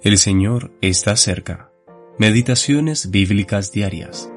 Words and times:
El 0.00 0.16
Señor 0.16 0.70
está 0.80 1.16
cerca. 1.16 1.72
Meditaciones 2.18 3.10
bíblicas 3.10 3.72
diarias. 3.72 4.30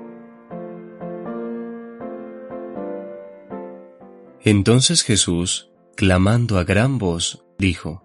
Entonces 4.42 5.03
Jesús, 5.03 5.69
clamando 5.95 6.58
a 6.58 6.63
gran 6.63 6.97
voz, 6.97 7.45
dijo, 7.59 8.04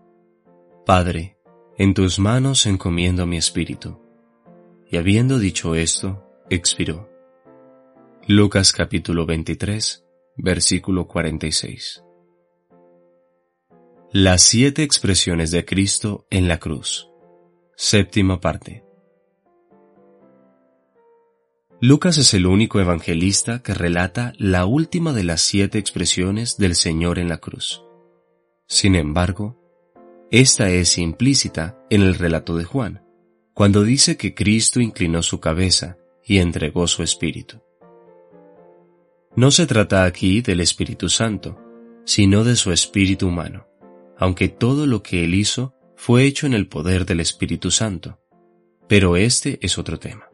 Padre, 0.84 1.38
en 1.78 1.94
tus 1.94 2.18
manos 2.18 2.66
encomiendo 2.66 3.26
mi 3.26 3.38
espíritu. 3.38 4.02
Y 4.90 4.98
habiendo 4.98 5.38
dicho 5.38 5.74
esto, 5.74 6.28
expiró. 6.50 7.08
Lucas 8.28 8.72
capítulo 8.72 9.24
23, 9.24 10.04
versículo 10.36 11.08
46. 11.08 12.04
Las 14.12 14.42
siete 14.42 14.82
expresiones 14.82 15.50
de 15.50 15.64
Cristo 15.64 16.26
en 16.28 16.48
la 16.48 16.58
cruz. 16.58 17.08
Séptima 17.78 18.40
parte. 18.40 18.82
Lucas 21.78 22.16
es 22.16 22.32
el 22.32 22.46
único 22.46 22.80
evangelista 22.80 23.62
que 23.62 23.74
relata 23.74 24.32
la 24.38 24.64
última 24.64 25.12
de 25.12 25.24
las 25.24 25.42
siete 25.42 25.76
expresiones 25.76 26.56
del 26.56 26.74
Señor 26.74 27.18
en 27.18 27.28
la 27.28 27.36
cruz. 27.36 27.84
Sin 28.66 28.94
embargo, 28.94 29.60
esta 30.30 30.70
es 30.70 30.96
implícita 30.96 31.78
en 31.90 32.00
el 32.00 32.14
relato 32.14 32.56
de 32.56 32.64
Juan, 32.64 33.02
cuando 33.52 33.82
dice 33.82 34.16
que 34.16 34.34
Cristo 34.34 34.80
inclinó 34.80 35.22
su 35.22 35.38
cabeza 35.40 35.98
y 36.24 36.38
entregó 36.38 36.86
su 36.86 37.02
espíritu. 37.02 37.60
No 39.36 39.50
se 39.50 39.66
trata 39.66 40.04
aquí 40.04 40.40
del 40.40 40.60
Espíritu 40.60 41.10
Santo, 41.10 41.60
sino 42.06 42.42
de 42.42 42.56
su 42.56 42.72
espíritu 42.72 43.28
humano, 43.28 43.66
aunque 44.16 44.48
todo 44.48 44.86
lo 44.86 45.02
que 45.02 45.24
él 45.24 45.34
hizo 45.34 45.75
fue 45.96 46.24
hecho 46.24 46.46
en 46.46 46.54
el 46.54 46.68
poder 46.68 47.06
del 47.06 47.20
Espíritu 47.20 47.70
Santo, 47.70 48.20
pero 48.88 49.16
este 49.16 49.58
es 49.62 49.78
otro 49.78 49.98
tema. 49.98 50.28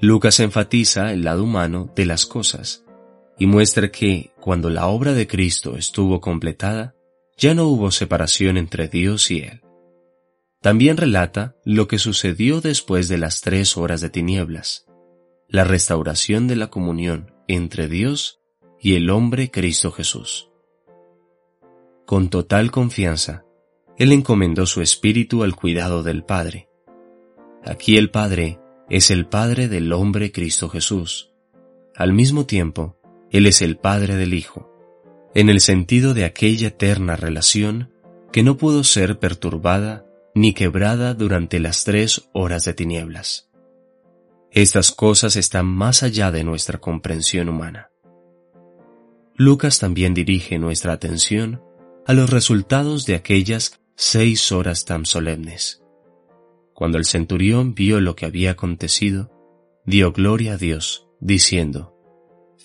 Lucas 0.00 0.40
enfatiza 0.40 1.12
el 1.12 1.24
lado 1.24 1.44
humano 1.44 1.90
de 1.94 2.06
las 2.06 2.26
cosas 2.26 2.84
y 3.38 3.46
muestra 3.46 3.90
que, 3.90 4.32
cuando 4.40 4.68
la 4.70 4.86
obra 4.86 5.12
de 5.14 5.26
Cristo 5.26 5.76
estuvo 5.76 6.20
completada, 6.20 6.94
ya 7.36 7.54
no 7.54 7.66
hubo 7.66 7.90
separación 7.90 8.56
entre 8.56 8.88
Dios 8.88 9.30
y 9.30 9.40
Él. 9.40 9.62
También 10.60 10.96
relata 10.96 11.56
lo 11.64 11.88
que 11.88 11.98
sucedió 11.98 12.60
después 12.60 13.08
de 13.08 13.18
las 13.18 13.40
tres 13.40 13.76
horas 13.76 14.00
de 14.00 14.10
tinieblas, 14.10 14.86
la 15.48 15.64
restauración 15.64 16.46
de 16.46 16.56
la 16.56 16.68
comunión 16.68 17.32
entre 17.48 17.88
Dios 17.88 18.40
y 18.80 18.94
el 18.94 19.10
hombre 19.10 19.50
Cristo 19.50 19.90
Jesús. 19.90 20.50
Con 22.06 22.28
total 22.28 22.70
confianza, 22.70 23.44
él 24.02 24.10
encomendó 24.10 24.66
su 24.66 24.82
espíritu 24.82 25.44
al 25.44 25.54
cuidado 25.54 26.02
del 26.02 26.24
Padre. 26.24 26.68
Aquí 27.64 27.96
el 27.96 28.10
Padre 28.10 28.58
es 28.90 29.12
el 29.12 29.26
Padre 29.26 29.68
del 29.68 29.92
hombre 29.92 30.32
Cristo 30.32 30.68
Jesús. 30.68 31.30
Al 31.94 32.12
mismo 32.12 32.44
tiempo, 32.44 32.98
Él 33.30 33.46
es 33.46 33.62
el 33.62 33.76
Padre 33.76 34.16
del 34.16 34.34
Hijo, 34.34 34.68
en 35.36 35.48
el 35.48 35.60
sentido 35.60 36.14
de 36.14 36.24
aquella 36.24 36.66
eterna 36.66 37.14
relación 37.14 37.92
que 38.32 38.42
no 38.42 38.56
pudo 38.56 38.82
ser 38.82 39.20
perturbada 39.20 40.04
ni 40.34 40.52
quebrada 40.52 41.14
durante 41.14 41.60
las 41.60 41.84
tres 41.84 42.28
horas 42.32 42.64
de 42.64 42.74
tinieblas. 42.74 43.50
Estas 44.50 44.90
cosas 44.90 45.36
están 45.36 45.66
más 45.66 46.02
allá 46.02 46.32
de 46.32 46.42
nuestra 46.42 46.78
comprensión 46.78 47.48
humana. 47.48 47.92
Lucas 49.36 49.78
también 49.78 50.12
dirige 50.12 50.58
nuestra 50.58 50.92
atención 50.92 51.62
a 52.04 52.14
los 52.14 52.30
resultados 52.30 53.06
de 53.06 53.14
aquellas 53.14 53.78
seis 53.96 54.52
horas 54.52 54.84
tan 54.84 55.06
solemnes. 55.06 55.82
Cuando 56.74 56.98
el 56.98 57.04
centurión 57.04 57.74
vio 57.74 58.00
lo 58.00 58.16
que 58.16 58.26
había 58.26 58.52
acontecido, 58.52 59.30
dio 59.84 60.12
gloria 60.12 60.54
a 60.54 60.56
Dios, 60.56 61.08
diciendo, 61.20 61.92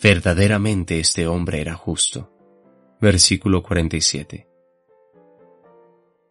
Verdaderamente 0.02 1.00
este 1.00 1.28
hombre 1.28 1.60
era 1.60 1.74
justo. 1.76 2.32
Versículo 3.02 3.64
47. 3.64 4.48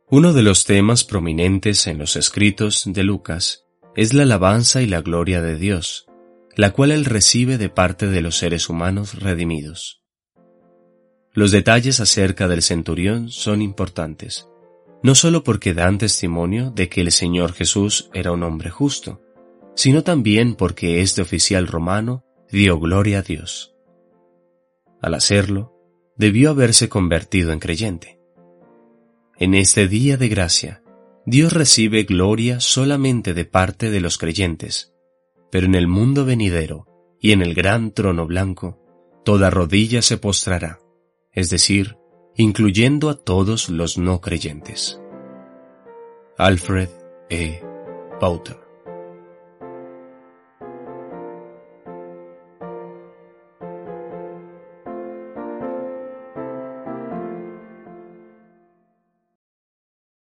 Uno 0.09 0.33
de 0.33 0.43
los 0.43 0.65
temas 0.65 1.03
prominentes 1.03 1.89
en 1.89 1.99
los 1.99 2.15
escritos 2.15 2.85
de 2.87 3.03
Lucas 3.03 3.67
es 3.97 4.15
la 4.15 4.23
alabanza 4.23 4.83
y 4.83 4.87
la 4.87 5.01
gloria 5.01 5.43
de 5.43 5.57
Dios, 5.57 6.07
la 6.55 6.73
cual 6.73 6.93
él 6.93 7.05
recibe 7.05 7.59
de 7.59 7.69
parte 7.69 8.07
de 8.07 8.21
los 8.21 8.37
seres 8.37 8.69
humanos 8.69 9.21
redimidos. 9.21 10.03
Los 11.33 11.51
detalles 11.51 11.99
acerca 11.99 12.47
del 12.47 12.63
centurión 12.63 13.31
son 13.31 13.63
importantes, 13.63 14.49
no 15.07 15.15
solo 15.15 15.45
porque 15.45 15.73
dan 15.73 15.99
testimonio 15.99 16.73
de 16.73 16.89
que 16.89 17.01
el 17.01 17.13
Señor 17.13 17.53
Jesús 17.53 18.11
era 18.13 18.33
un 18.33 18.43
hombre 18.43 18.71
justo, 18.71 19.23
sino 19.77 20.03
también 20.03 20.57
porque 20.57 21.01
este 21.01 21.23
oficial 21.23 21.69
romano 21.69 22.25
dio 22.51 22.81
gloria 22.81 23.21
a 23.21 23.23
Dios. 23.23 23.77
Al 25.01 25.15
hacerlo, 25.15 25.73
debió 26.17 26.51
haberse 26.51 26.89
convertido 26.89 27.53
en 27.53 27.61
creyente. 27.61 28.19
En 29.39 29.55
este 29.55 29.87
día 29.87 30.17
de 30.17 30.27
gracia, 30.27 30.83
Dios 31.25 31.53
recibe 31.53 32.03
gloria 32.03 32.59
solamente 32.59 33.33
de 33.33 33.45
parte 33.45 33.93
de 33.93 34.01
los 34.01 34.19
creyentes, 34.19 34.93
pero 35.53 35.67
en 35.67 35.77
el 35.77 35.87
mundo 35.87 36.25
venidero 36.25 36.89
y 37.21 37.31
en 37.31 37.43
el 37.43 37.55
gran 37.55 37.93
trono 37.93 38.27
blanco, 38.27 38.83
toda 39.25 39.51
rodilla 39.51 40.03
se 40.03 40.19
postrará, 40.19 40.81
es 41.31 41.49
decir, 41.49 41.97
incluyendo 42.37 43.09
a 43.09 43.15
todos 43.15 43.69
los 43.69 43.99
no 43.99 44.21
creyentes. 44.21 45.01
Alfred 46.37 46.91
E. 47.31 47.63
Bauter 48.21 48.66